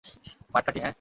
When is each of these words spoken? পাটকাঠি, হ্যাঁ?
পাটকাঠি, 0.53 0.79
হ্যাঁ? 0.79 0.89